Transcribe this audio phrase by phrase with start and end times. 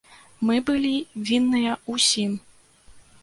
[0.49, 0.93] Мы былі
[1.27, 2.31] вінныя ўсім.